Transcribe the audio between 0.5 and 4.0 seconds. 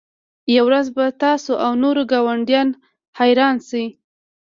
یوه ورځ به تاسو او نور ګاونډیان حیران شئ